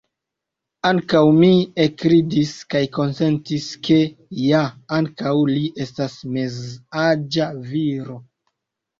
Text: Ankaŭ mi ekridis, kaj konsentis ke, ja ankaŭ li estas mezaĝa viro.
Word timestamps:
Ankaŭ 0.89 1.19
mi 1.39 1.49
ekridis, 1.83 2.53
kaj 2.73 2.79
konsentis 2.95 3.67
ke, 3.87 3.97
ja 4.43 4.61
ankaŭ 4.97 5.33
li 5.51 5.67
estas 5.85 6.15
mezaĝa 6.39 7.51
viro. 7.75 8.17